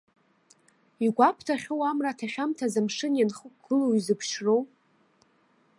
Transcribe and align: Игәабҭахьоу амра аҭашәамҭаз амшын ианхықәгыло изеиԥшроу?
Игәабҭахьоу 1.05 1.81
амра 1.89 2.09
аҭашәамҭаз 2.11 2.73
амшын 2.79 3.13
ианхықәгыло 3.15 3.87
изеиԥшроу? 3.99 4.61